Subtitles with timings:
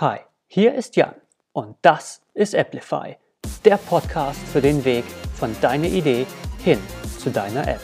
[0.00, 1.14] Hi, hier ist Jan
[1.52, 3.18] und das ist Applify,
[3.66, 6.26] der Podcast für den Weg von deiner Idee
[6.64, 6.78] hin
[7.18, 7.82] zu deiner App.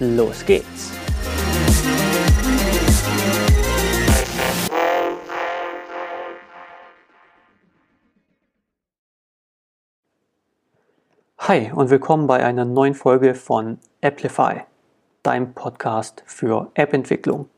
[0.00, 0.92] Los geht's!
[11.36, 14.62] Hi und willkommen bei einer neuen Folge von Applify,
[15.22, 17.50] deinem Podcast für App-Entwicklung.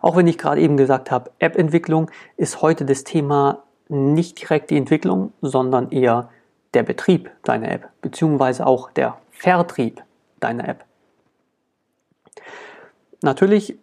[0.00, 4.76] Auch wenn ich gerade eben gesagt habe, App-Entwicklung ist heute das Thema nicht direkt die
[4.76, 6.30] Entwicklung, sondern eher
[6.74, 10.02] der Betrieb deiner App, beziehungsweise auch der Vertrieb
[10.40, 10.84] deiner App.
[13.20, 13.76] Natürlich,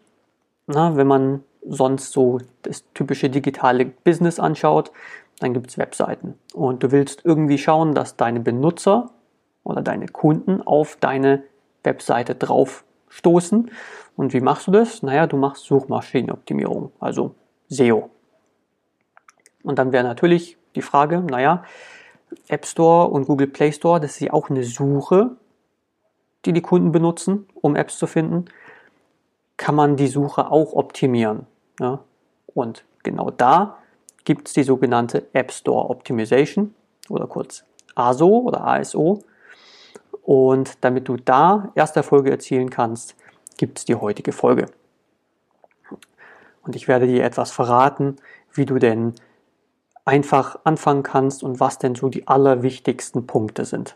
[0.68, 4.92] na, wenn man sonst so das typische digitale Business anschaut,
[5.40, 6.36] dann gibt es Webseiten.
[6.54, 9.12] Und du willst irgendwie schauen, dass deine Benutzer
[9.64, 11.44] oder deine Kunden auf deine
[11.84, 13.72] Webseite drauf stoßen.
[14.20, 15.02] Und wie machst du das?
[15.02, 17.36] Naja, du machst Suchmaschinenoptimierung, also
[17.70, 18.10] SEO.
[19.64, 21.64] Und dann wäre natürlich die Frage, naja,
[22.50, 25.38] App Store und Google Play Store, das ist ja auch eine Suche,
[26.44, 28.44] die die Kunden benutzen, um Apps zu finden.
[29.56, 31.48] Kann man die Suche auch optimieren?
[31.80, 32.04] Ja?
[32.48, 33.78] Und genau da
[34.26, 36.76] gibt es die sogenannte App Store Optimization
[37.08, 37.64] oder kurz
[37.96, 39.24] ASO oder ASO.
[40.24, 43.16] Und damit du da erste Erfolge erzielen kannst,
[43.60, 44.66] gibt es die heutige Folge.
[46.64, 48.16] Und ich werde dir etwas verraten,
[48.52, 49.14] wie du denn
[50.06, 53.96] einfach anfangen kannst und was denn so die allerwichtigsten Punkte sind.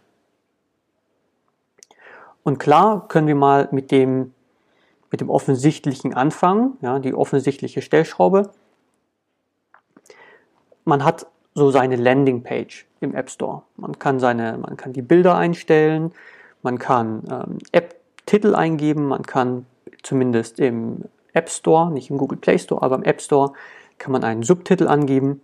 [2.44, 4.34] Und klar können wir mal mit dem,
[5.10, 8.52] mit dem offensichtlichen anfangen, ja, die offensichtliche Stellschraube
[10.86, 13.64] man hat so seine Landingpage im App Store.
[13.78, 16.12] Man kann seine, man kann die Bilder einstellen,
[16.62, 17.58] man kann ähm,
[18.24, 19.66] App-Titel eingeben, man kann
[20.02, 23.54] zumindest im App Store, nicht im Google Play Store, aber im App Store
[23.98, 25.42] kann man einen Subtitel angeben.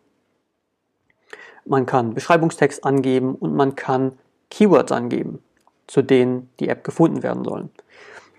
[1.66, 4.13] Man kann Beschreibungstext angeben und man kann
[4.49, 5.44] Keywords angeben,
[5.88, 7.70] zu denen die App gefunden werden sollen.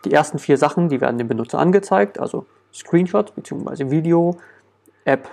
[0.05, 3.91] Die ersten vier Sachen, die werden dem Benutzer angezeigt, also Screenshot bzw.
[3.91, 4.39] Video,
[5.05, 5.29] App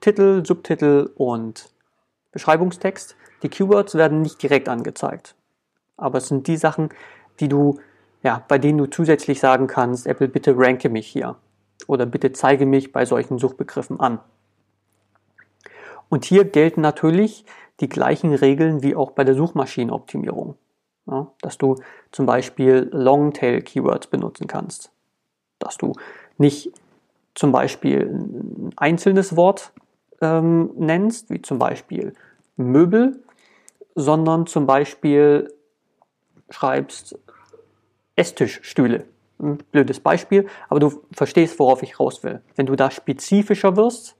[0.00, 1.68] Titel, Subtitel und
[2.32, 3.16] Beschreibungstext.
[3.42, 5.34] Die Keywords werden nicht direkt angezeigt.
[5.96, 6.88] Aber es sind die Sachen,
[7.40, 7.78] die du,
[8.26, 11.36] ja, bei denen du zusätzlich sagen kannst, Apple, bitte ranke mich hier.
[11.86, 14.18] Oder bitte zeige mich bei solchen Suchbegriffen an.
[16.08, 17.44] Und hier gelten natürlich
[17.78, 20.56] die gleichen Regeln wie auch bei der Suchmaschinenoptimierung.
[21.08, 21.76] Ja, dass du
[22.10, 24.90] zum Beispiel Longtail-Keywords benutzen kannst.
[25.60, 25.92] Dass du
[26.36, 26.72] nicht
[27.36, 29.72] zum Beispiel ein einzelnes Wort
[30.20, 32.12] ähm, nennst, wie zum Beispiel
[32.56, 33.22] Möbel,
[33.94, 35.54] sondern zum Beispiel
[36.50, 37.16] schreibst
[38.16, 39.04] Esstischstühle.
[39.38, 42.40] Ein blödes Beispiel, aber du verstehst, worauf ich raus will.
[42.56, 44.16] Wenn du da spezifischer wirst,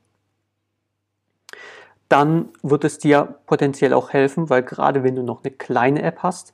[2.09, 6.19] dann wird es dir potenziell auch helfen, weil gerade wenn du noch eine kleine App
[6.23, 6.53] hast,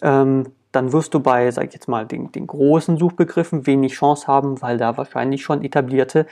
[0.00, 4.26] ähm, dann wirst du bei, sag ich jetzt mal, den, den großen Suchbegriffen wenig Chance
[4.26, 6.26] haben, weil da wahrscheinlich schon etablierte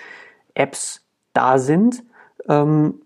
[0.55, 2.03] Apps da sind
[2.49, 3.03] ähm,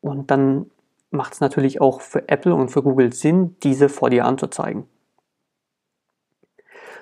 [0.00, 0.70] und dann
[1.10, 4.84] macht es natürlich auch für Apple und für Google Sinn, diese vor dir anzuzeigen.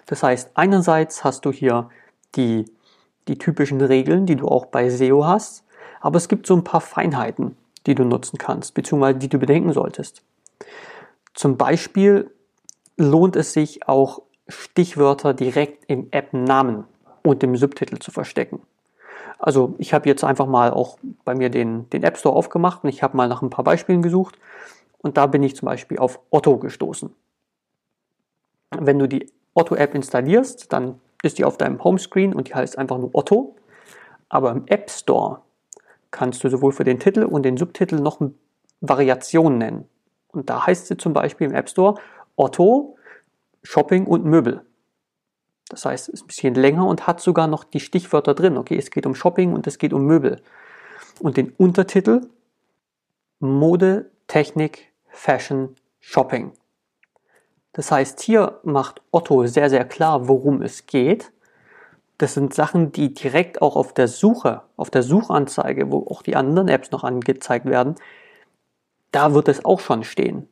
[0.07, 1.89] Das heißt, einerseits hast du hier
[2.35, 2.65] die,
[3.29, 5.65] die typischen Regeln, die du auch bei SEO hast,
[6.01, 9.73] aber es gibt so ein paar Feinheiten, die du nutzen kannst, beziehungsweise die du bedenken
[9.73, 10.23] solltest.
[11.35, 12.31] Zum Beispiel
[12.97, 16.85] lohnt es sich auch Stichwörter direkt im App-Namen
[17.23, 18.63] und im Subtitel zu verstecken.
[19.39, 22.91] Also ich habe jetzt einfach mal auch bei mir den, den App Store aufgemacht und
[22.91, 24.39] ich habe mal nach ein paar Beispielen gesucht
[24.99, 27.13] und da bin ich zum Beispiel auf Otto gestoßen.
[28.71, 32.99] Wenn du die Otto-App installierst, dann ist die auf deinem Homescreen und die heißt einfach
[32.99, 33.57] nur Otto.
[34.29, 35.43] Aber im App Store
[36.11, 38.21] kannst du sowohl für den Titel und den Subtitel noch
[38.81, 39.89] Variationen nennen.
[40.29, 41.95] Und da heißt sie zum Beispiel im App Store
[42.37, 42.97] Otto,
[43.63, 44.65] Shopping und Möbel.
[45.69, 48.57] Das heißt, es ist ein bisschen länger und hat sogar noch die Stichwörter drin.
[48.57, 50.43] Okay, es geht um Shopping und es geht um Möbel.
[51.21, 52.23] Und den Untertitel
[53.39, 56.53] Mode, Technik, Fashion, Shopping.
[57.73, 61.33] Das heißt, hier macht Otto sehr, sehr klar, worum es geht.
[62.19, 66.37] Das sind Sachen, die direkt auch auf der Suche, auf der Suchanzeige, wo auch die
[66.37, 67.97] anderen Apps noch angezeigt werden,
[69.11, 70.49] da wird es auch schon stehen.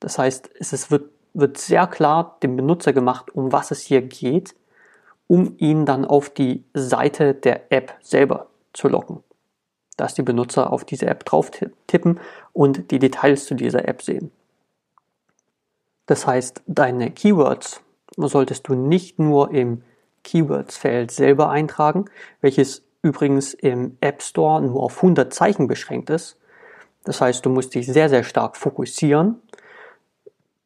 [0.00, 4.54] Das heißt, es wird, wird sehr klar dem Benutzer gemacht, um was es hier geht
[5.32, 9.22] um ihn dann auf die Seite der App selber zu locken.
[9.96, 11.50] Dass die Benutzer auf diese App drauf
[11.86, 12.20] tippen
[12.52, 14.30] und die Details zu dieser App sehen.
[16.12, 17.80] Das heißt, deine Keywords
[18.18, 19.80] solltest du nicht nur im
[20.24, 22.04] Keywords-Feld selber eintragen,
[22.42, 26.36] welches übrigens im App Store nur auf 100 Zeichen beschränkt ist.
[27.04, 29.40] Das heißt, du musst dich sehr, sehr stark fokussieren.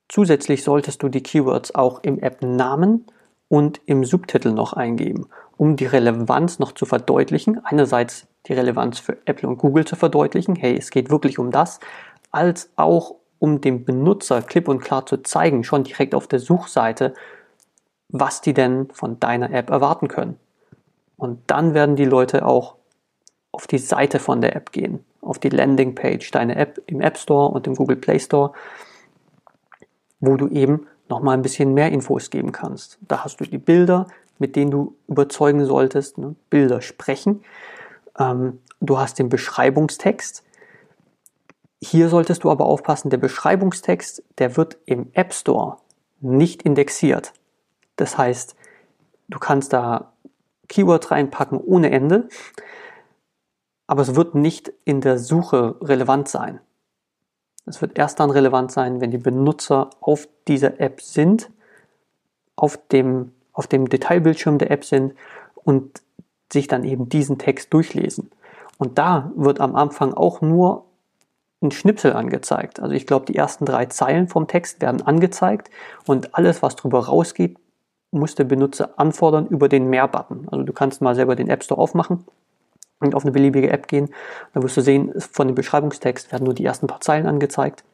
[0.08, 3.06] Zusätzlich solltest du die Keywords auch im App-Namen
[3.46, 7.64] und im Subtitel noch eingeben, um die Relevanz noch zu verdeutlichen.
[7.64, 11.78] Einerseits die Relevanz für Apple und Google zu verdeutlichen, hey, es geht wirklich um das,
[12.32, 17.14] als auch um dem Benutzer klipp und klar zu zeigen, schon direkt auf der Suchseite,
[18.08, 20.38] was die denn von deiner App erwarten können.
[21.16, 22.76] Und dann werden die Leute auch
[23.52, 27.50] auf die Seite von der App gehen, auf die Landingpage deiner App im App Store
[27.50, 28.52] und im Google Play Store,
[30.20, 32.98] wo du eben nochmal ein bisschen mehr Infos geben kannst.
[33.00, 36.18] Da hast du die Bilder, mit denen du überzeugen solltest.
[36.18, 36.34] Ne?
[36.50, 37.42] Bilder sprechen.
[38.18, 40.44] Ähm, du hast den Beschreibungstext.
[41.82, 45.78] Hier solltest du aber aufpassen, der Beschreibungstext, der wird im App Store
[46.20, 47.32] nicht indexiert.
[47.96, 48.56] Das heißt,
[49.28, 50.12] du kannst da
[50.69, 52.28] Keywords reinpacken ohne Ende,
[53.87, 56.61] aber es wird nicht in der Suche relevant sein.
[57.67, 61.50] Es wird erst dann relevant sein, wenn die Benutzer auf dieser App sind,
[62.55, 65.14] auf dem, auf dem Detailbildschirm der App sind
[65.55, 66.02] und
[66.52, 68.31] sich dann eben diesen Text durchlesen.
[68.79, 70.87] Und da wird am Anfang auch nur
[71.62, 72.81] ein Schnipsel angezeigt.
[72.81, 75.70] Also ich glaube, die ersten drei Zeilen vom Text werden angezeigt
[76.06, 77.56] und alles, was drüber rausgeht,
[78.11, 80.49] muss der Benutzer anfordern über den Mehr-Button.
[80.50, 82.25] Also du kannst mal selber den App Store aufmachen
[83.00, 84.11] und auf eine beliebige App gehen.
[84.53, 87.85] Dann wirst du sehen, von dem Beschreibungstext werden nur die ersten paar Zeilen angezeigt.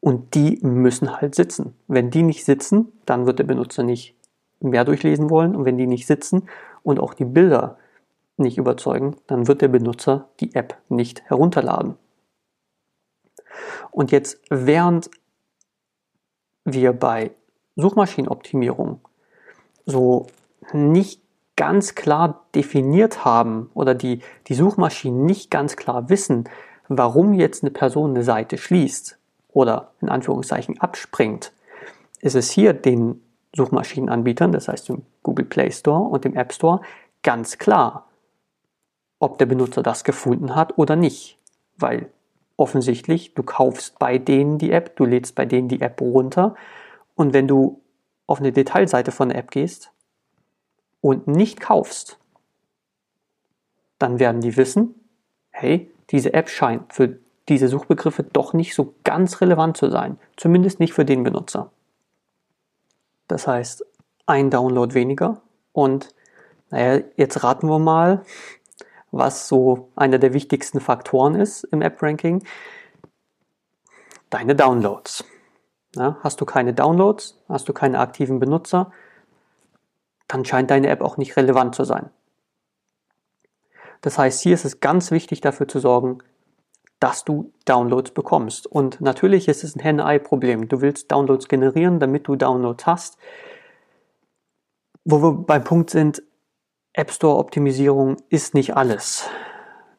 [0.00, 1.74] Und die müssen halt sitzen.
[1.88, 4.14] Wenn die nicht sitzen, dann wird der Benutzer nicht
[4.60, 5.56] mehr durchlesen wollen.
[5.56, 6.48] Und wenn die nicht sitzen
[6.82, 7.78] und auch die Bilder
[8.36, 11.96] nicht überzeugen, dann wird der Benutzer die App nicht herunterladen.
[13.90, 15.10] Und jetzt, während
[16.64, 17.32] wir bei
[17.76, 19.00] Suchmaschinenoptimierung
[19.86, 20.26] so
[20.72, 21.22] nicht
[21.56, 26.48] ganz klar definiert haben oder die, die Suchmaschinen nicht ganz klar wissen,
[26.88, 29.18] warum jetzt eine Person eine Seite schließt
[29.48, 31.52] oder in Anführungszeichen abspringt,
[32.20, 33.22] ist es hier den
[33.54, 36.80] Suchmaschinenanbietern, das heißt im Google Play Store und im App Store,
[37.22, 38.06] ganz klar,
[39.18, 41.38] ob der Benutzer das gefunden hat oder nicht.
[41.76, 42.10] Weil
[42.58, 46.54] offensichtlich, du kaufst bei denen die App, du lädst bei denen die App runter
[47.14, 47.80] und wenn du
[48.26, 49.92] auf eine Detailseite von der App gehst
[51.00, 52.18] und nicht kaufst,
[53.98, 54.94] dann werden die wissen,
[55.50, 57.18] hey, diese App scheint für
[57.48, 61.70] diese Suchbegriffe doch nicht so ganz relevant zu sein, zumindest nicht für den Benutzer.
[63.28, 63.86] Das heißt,
[64.26, 65.40] ein Download weniger
[65.72, 66.14] und
[66.70, 68.24] naja, jetzt raten wir mal,
[69.10, 72.44] was so einer der wichtigsten Faktoren ist im App-Ranking.
[74.30, 75.24] Deine Downloads.
[75.94, 78.92] Ja, hast du keine Downloads, hast du keine aktiven Benutzer,
[80.28, 82.10] dann scheint deine App auch nicht relevant zu sein.
[84.02, 86.18] Das heißt, hier ist es ganz wichtig dafür zu sorgen,
[87.00, 88.66] dass du Downloads bekommst.
[88.66, 90.68] Und natürlich ist es ein Henne-Ei-Problem.
[90.68, 93.18] Du willst Downloads generieren, damit du Downloads hast.
[95.04, 96.22] Wo wir beim Punkt sind,
[96.92, 99.28] App Store-Optimisierung ist nicht alles.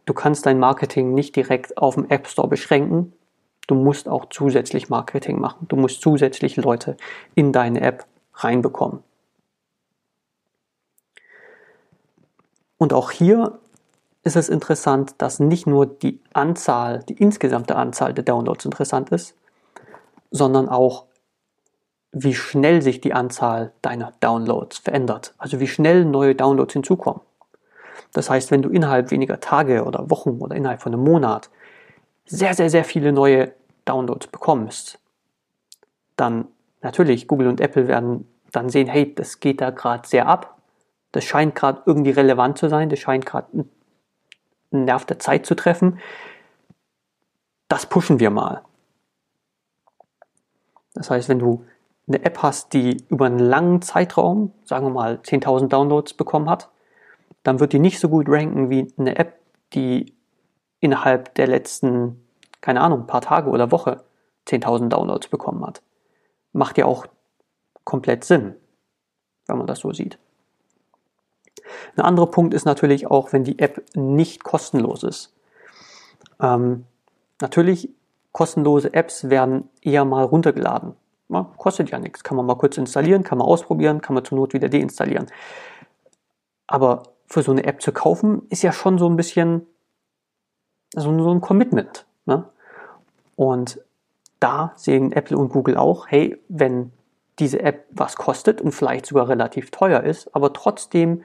[0.06, 3.14] Du kannst dein Marketing nicht direkt auf dem App Store beschränken.
[3.68, 5.68] Du musst auch zusätzlich Marketing machen.
[5.68, 6.98] Du musst zusätzlich Leute
[7.36, 9.04] in deine App reinbekommen.
[12.78, 13.60] Und auch hier
[14.24, 19.36] ist es interessant, dass nicht nur die Anzahl, die insgesamte Anzahl der Downloads interessant ist,
[20.32, 21.06] sondern auch,
[22.12, 25.34] wie schnell sich die Anzahl deiner Downloads verändert.
[25.38, 27.22] Also wie schnell neue Downloads hinzukommen.
[28.14, 31.50] Das heißt, wenn du innerhalb weniger Tage oder Wochen oder innerhalb von einem Monat
[32.26, 33.54] sehr, sehr, sehr viele neue
[33.86, 35.00] Downloads bekommst,
[36.16, 36.48] dann
[36.82, 40.58] natürlich Google und Apple werden dann sehen, hey, das geht da gerade sehr ab.
[41.12, 42.90] Das scheint gerade irgendwie relevant zu sein.
[42.90, 43.48] Das scheint gerade
[44.72, 46.00] einen Nerv der Zeit zu treffen.
[47.68, 48.64] Das pushen wir mal.
[50.94, 51.66] Das heißt, wenn du
[52.10, 56.70] eine App hast, die über einen langen Zeitraum, sagen wir mal 10.000 Downloads bekommen hat,
[57.44, 59.40] dann wird die nicht so gut ranken wie eine App,
[59.74, 60.14] die
[60.80, 62.26] innerhalb der letzten,
[62.62, 64.04] keine Ahnung, paar Tage oder Woche
[64.48, 65.82] 10.000 Downloads bekommen hat.
[66.52, 67.06] Macht ja auch
[67.84, 68.56] komplett Sinn,
[69.48, 70.18] wenn man das so sieht.
[71.96, 75.36] Ein anderer Punkt ist natürlich auch, wenn die App nicht kostenlos ist.
[76.42, 76.86] Ähm,
[77.42, 77.90] natürlich,
[78.32, 80.96] kostenlose Apps werden eher mal runtergeladen.
[81.30, 82.24] Ja, kostet ja nichts.
[82.24, 85.28] Kann man mal kurz installieren, kann man ausprobieren, kann man zur Not wieder deinstallieren.
[86.68, 89.68] Aber für so eine App zu kaufen, ist ja schon so ein bisschen
[90.94, 92.06] so, so ein Commitment.
[92.26, 92.46] Ne?
[93.36, 93.80] Und
[94.40, 96.92] da sehen Apple und Google auch, hey, wenn
[97.38, 101.24] diese App was kostet und vielleicht sogar relativ teuer ist, aber trotzdem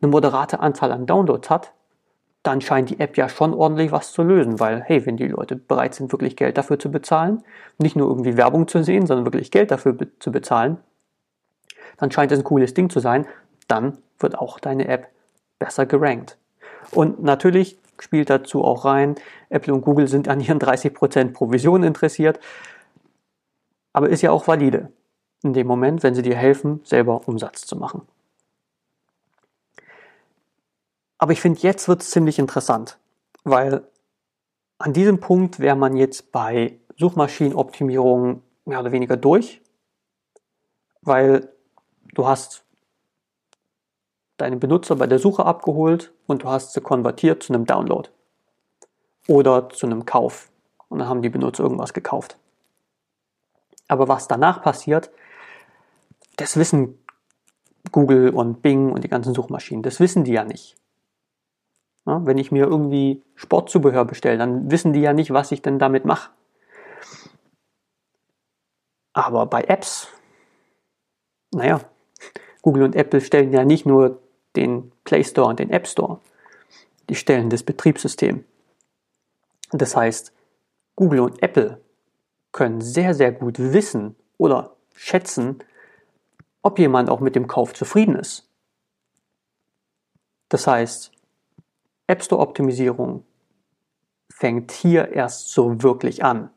[0.00, 1.72] eine moderate Anzahl an Downloads hat,
[2.42, 5.56] dann scheint die App ja schon ordentlich was zu lösen, weil, hey, wenn die Leute
[5.56, 7.42] bereit sind, wirklich Geld dafür zu bezahlen,
[7.78, 10.78] nicht nur irgendwie Werbung zu sehen, sondern wirklich Geld dafür be zu bezahlen,
[11.98, 13.26] dann scheint es ein cooles Ding zu sein,
[13.68, 15.08] dann wird auch deine App
[15.58, 16.36] besser gerankt.
[16.90, 19.14] Und natürlich spielt dazu auch rein,
[19.48, 22.40] Apple und Google sind an ihren 30% Provision interessiert,
[23.92, 24.90] aber ist ja auch valide
[25.44, 28.02] in dem Moment, wenn sie dir helfen, selber Umsatz zu machen.
[31.22, 32.98] Aber ich finde, jetzt wird es ziemlich interessant,
[33.44, 33.86] weil
[34.78, 39.62] an diesem Punkt wäre man jetzt bei Suchmaschinenoptimierung mehr oder weniger durch,
[41.00, 41.48] weil
[42.12, 42.64] du hast
[44.36, 48.08] deine Benutzer bei der Suche abgeholt und du hast sie konvertiert zu einem Download
[49.28, 50.50] oder zu einem Kauf.
[50.88, 52.36] Und dann haben die Benutzer irgendwas gekauft.
[53.86, 55.12] Aber was danach passiert,
[56.34, 56.98] das wissen
[57.92, 59.84] Google und Bing und die ganzen Suchmaschinen.
[59.84, 60.81] Das wissen die ja nicht.
[62.06, 65.78] Ja, wenn ich mir irgendwie Sportzubehör bestelle, dann wissen die ja nicht, was ich denn
[65.78, 66.30] damit mache.
[69.12, 70.08] Aber bei Apps,
[71.52, 71.80] naja,
[72.62, 74.20] Google und Apple stellen ja nicht nur
[74.56, 76.20] den Play Store und den App Store,
[77.08, 78.44] die stellen das Betriebssystem.
[79.70, 80.32] Das heißt,
[80.96, 81.80] Google und Apple
[82.52, 85.62] können sehr, sehr gut wissen oder schätzen,
[86.62, 88.48] ob jemand auch mit dem Kauf zufrieden ist.
[90.48, 91.11] Das heißt,
[92.06, 93.24] App Store Optimisierung
[94.30, 96.50] fängt hier erst so wirklich an.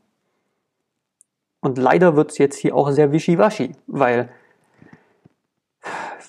[1.62, 4.30] Und leider wird es jetzt hier auch sehr wischiwaschi, weil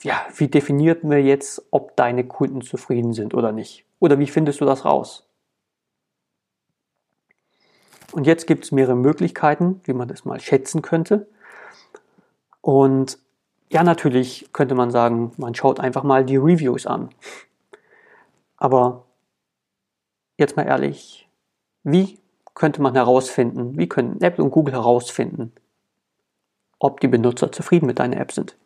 [0.03, 3.85] ja, wie definiert man jetzt, ob deine Kunden zufrieden sind oder nicht?
[3.99, 5.27] Oder wie findest du das raus?
[8.13, 11.27] Und jetzt gibt es mehrere Möglichkeiten, wie man das mal schätzen könnte.
[12.61, 13.19] Und
[13.69, 17.11] ja, natürlich könnte man sagen, man schaut einfach mal die Reviews an.
[18.57, 19.06] Aber
[20.39, 21.29] jetzt mal ehrlich,
[21.83, 22.19] wie
[22.55, 25.53] könnte man herausfinden, wie können Apple und Google herausfinden,
[26.79, 28.57] ob die Benutzer zufrieden mit deiner App sind?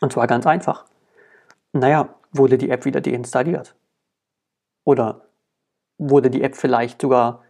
[0.00, 0.84] Und zwar ganz einfach.
[1.72, 3.74] Naja, wurde die App wieder deinstalliert?
[4.84, 5.22] Oder
[5.98, 7.42] wurde die App vielleicht sogar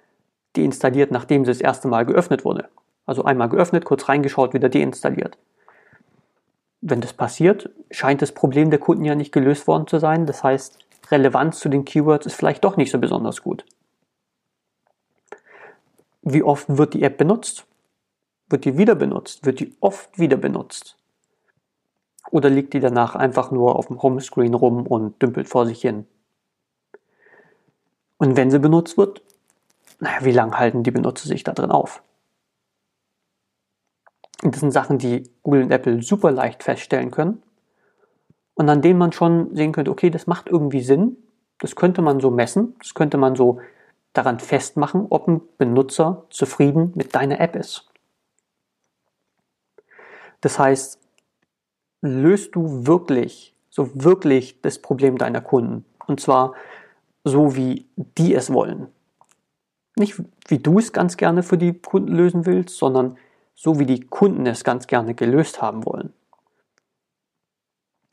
[0.57, 2.69] deinstalliert, nachdem sie das erste Mal geöffnet wurde?
[3.07, 5.39] Also einmal geöffnet, kurz reingeschaut, wieder deinstalliert.
[6.83, 10.27] Wenn das passiert, scheint das Problem der Kunden ja nicht gelöst worden zu sein.
[10.27, 10.79] Das heißt,
[11.13, 13.65] Relevanz zu den Keywords ist vielleicht doch nicht so besonders gut.
[16.23, 17.67] Wie oft wird die App benutzt?
[18.49, 19.45] Wird die wieder benutzt?
[19.45, 20.97] Wird die oft wieder benutzt?
[22.31, 26.07] Oder liegt die danach einfach nur auf dem Homescreen rum und dümpelt vor sich hin?
[28.17, 29.23] Und wenn sie benutzt wird,
[29.99, 32.03] naja, wie lange halten die Benutzer sich da drin auf?
[34.43, 37.43] Und das sind Sachen, die Google und Apple super leicht feststellen können
[38.55, 41.17] und an denen man schon sehen könnte, okay, das macht irgendwie Sinn,
[41.59, 43.61] das könnte man so messen, das könnte man so
[44.13, 47.91] daran festmachen, ob ein Benutzer zufrieden mit deiner App ist.
[50.41, 50.99] Das heißt,
[52.03, 55.85] löst du wirklich, so wirklich das Problem deiner Kunden.
[56.07, 56.55] Und zwar
[57.25, 58.89] so, wie die es wollen.
[59.97, 63.17] Nicht wie du es ganz gerne für die Kunden lösen willst, sondern
[63.55, 66.13] so, wie die Kunden es ganz gerne gelöst haben wollen.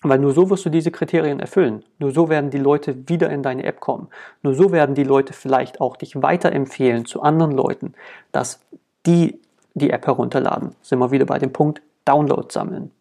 [0.01, 1.83] Weil nur so wirst du diese Kriterien erfüllen.
[1.97, 4.07] Nur so werden die Leute wieder in deine App kommen.
[4.41, 7.93] Nur so werden die Leute vielleicht auch dich weiterempfehlen zu anderen Leuten,
[8.31, 8.61] dass
[9.05, 9.41] die
[9.73, 10.75] die App herunterladen.
[10.81, 12.91] Sind wir wieder bei dem Punkt Download sammeln.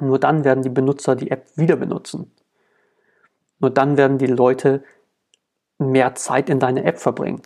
[0.00, 2.32] Nur dann werden die Benutzer die App wieder benutzen.
[3.58, 4.82] Nur dann werden die Leute
[5.78, 7.42] mehr Zeit in deine App verbringen.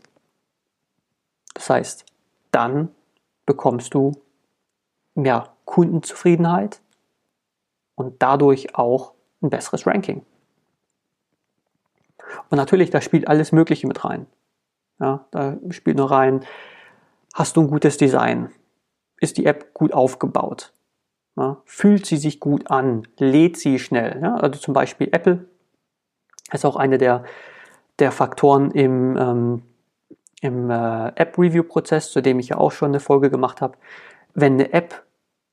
[1.54, 2.04] Das heißt,
[2.52, 2.90] dann
[3.44, 4.12] bekommst du
[5.14, 6.80] mehr Kundenzufriedenheit,
[8.00, 10.22] und dadurch auch ein besseres Ranking.
[12.48, 14.26] Und natürlich, da spielt alles Mögliche mit rein.
[14.98, 16.44] Ja, da spielt nur rein,
[17.34, 18.50] hast du ein gutes Design?
[19.20, 20.72] Ist die App gut aufgebaut?
[21.36, 23.06] Ja, fühlt sie sich gut an?
[23.18, 24.18] Lädt sie schnell?
[24.22, 25.44] Ja, also zum Beispiel Apple
[26.52, 27.24] ist auch eine der,
[27.98, 29.62] der Faktoren im, ähm,
[30.40, 33.76] im äh, App-Review-Prozess, zu dem ich ja auch schon eine Folge gemacht habe.
[34.32, 35.04] Wenn eine App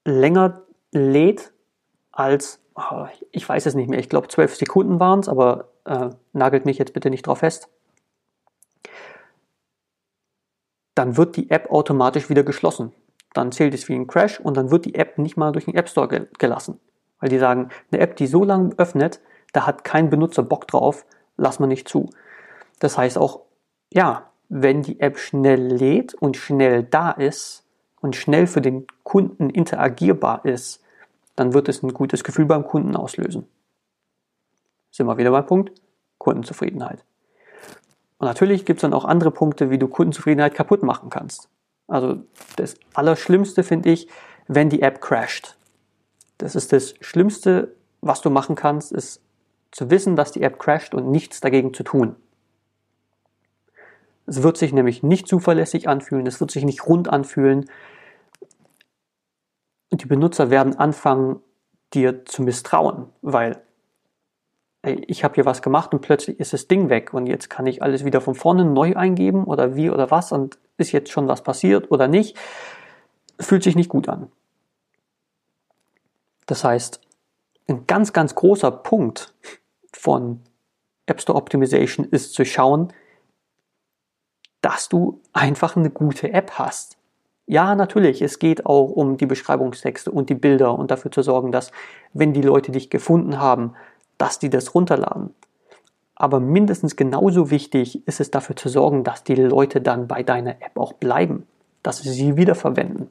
[0.06, 0.62] länger
[0.92, 1.52] lädt,
[2.18, 6.10] als, oh, ich weiß es nicht mehr, ich glaube zwölf Sekunden waren es, aber äh,
[6.32, 7.68] nagelt mich jetzt bitte nicht drauf fest.
[10.94, 12.92] Dann wird die App automatisch wieder geschlossen.
[13.34, 15.76] Dann zählt es wie ein Crash und dann wird die App nicht mal durch den
[15.76, 16.80] App Store ge gelassen.
[17.20, 19.20] Weil die sagen, eine App, die so lange öffnet,
[19.52, 21.06] da hat kein Benutzer Bock drauf,
[21.36, 22.10] lass man nicht zu.
[22.80, 23.42] Das heißt auch,
[23.92, 27.64] ja, wenn die App schnell lädt und schnell da ist
[28.00, 30.82] und schnell für den Kunden interagierbar ist,
[31.38, 33.46] dann wird es ein gutes Gefühl beim Kunden auslösen.
[34.90, 35.72] sind wir wieder beim Punkt
[36.18, 37.04] Kundenzufriedenheit.
[38.18, 41.48] Und natürlich gibt es dann auch andere Punkte, wie du Kundenzufriedenheit kaputt machen kannst.
[41.86, 42.16] Also
[42.56, 44.08] das Allerschlimmste finde ich,
[44.48, 45.56] wenn die App crasht.
[46.38, 49.22] Das ist das Schlimmste, was du machen kannst, ist
[49.70, 52.16] zu wissen, dass die App crasht und nichts dagegen zu tun.
[54.26, 57.70] Es wird sich nämlich nicht zuverlässig anfühlen, es wird sich nicht rund anfühlen.
[59.98, 61.40] Die Benutzer werden anfangen,
[61.92, 63.60] dir zu misstrauen, weil
[64.82, 67.66] ey, ich habe hier was gemacht und plötzlich ist das Ding weg und jetzt kann
[67.66, 71.26] ich alles wieder von vorne neu eingeben oder wie oder was und ist jetzt schon
[71.26, 72.36] was passiert oder nicht.
[73.40, 74.30] Fühlt sich nicht gut an.
[76.46, 77.00] Das heißt,
[77.68, 79.34] ein ganz, ganz großer Punkt
[79.92, 80.40] von
[81.06, 82.92] App Store Optimization ist zu schauen,
[84.60, 86.97] dass du einfach eine gute App hast.
[87.50, 91.50] Ja, natürlich, es geht auch um die Beschreibungstexte und die Bilder und dafür zu sorgen,
[91.50, 91.72] dass,
[92.12, 93.72] wenn die Leute dich gefunden haben,
[94.18, 95.34] dass die das runterladen.
[96.14, 100.60] Aber mindestens genauso wichtig ist es dafür zu sorgen, dass die Leute dann bei deiner
[100.60, 101.46] App auch bleiben,
[101.82, 103.08] dass sie sie wiederverwenden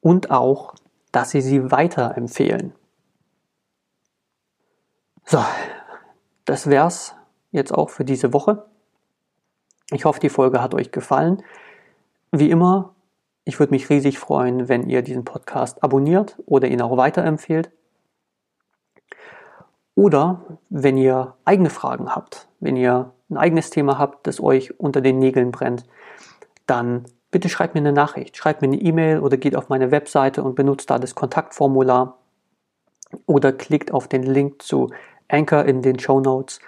[0.00, 0.74] und auch,
[1.12, 2.72] dass sie sie weiterempfehlen.
[5.24, 5.38] So,
[6.46, 7.14] das wär's
[7.52, 8.64] jetzt auch für diese Woche.
[9.92, 11.44] Ich hoffe, die Folge hat euch gefallen.
[12.32, 12.92] Wie immer,
[13.44, 17.70] ich würde mich riesig freuen, wenn ihr diesen Podcast abonniert oder ihn auch weiterempfehlt.
[19.94, 25.00] Oder wenn ihr eigene Fragen habt, wenn ihr ein eigenes Thema habt, das euch unter
[25.00, 25.84] den Nägeln brennt,
[26.66, 30.42] dann bitte schreibt mir eine Nachricht, schreibt mir eine E-Mail oder geht auf meine Webseite
[30.42, 32.18] und benutzt da das Kontaktformular
[33.26, 34.90] oder klickt auf den Link zu
[35.28, 36.60] Anchor in den Show Notes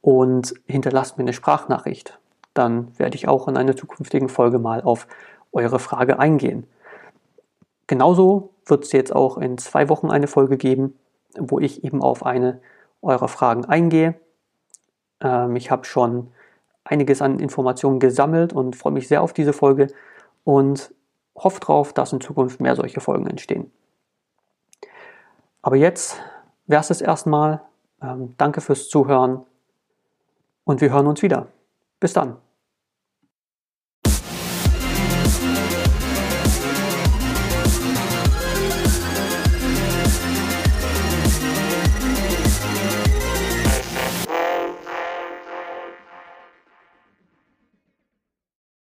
[0.00, 2.20] und hinterlasst mir eine Sprachnachricht
[2.54, 5.06] dann werde ich auch in einer zukünftigen Folge mal auf
[5.52, 6.66] eure Frage eingehen.
[7.86, 10.98] Genauso wird es jetzt auch in zwei Wochen eine Folge geben,
[11.36, 12.60] wo ich eben auf eine
[13.02, 14.14] eurer Fragen eingehe.
[15.20, 16.32] Ähm, ich habe schon
[16.84, 19.88] einiges an Informationen gesammelt und freue mich sehr auf diese Folge
[20.44, 20.94] und
[21.36, 23.70] hoffe darauf, dass in Zukunft mehr solche Folgen entstehen.
[25.62, 26.20] Aber jetzt
[26.66, 27.60] wäre es erstmal.
[28.02, 29.44] Ähm, danke fürs Zuhören
[30.64, 31.48] und wir hören uns wieder.
[31.98, 32.36] Bis dann.